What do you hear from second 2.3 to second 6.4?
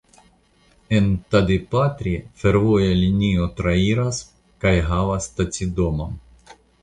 fervoja linio trairas kaj havas stacidomon.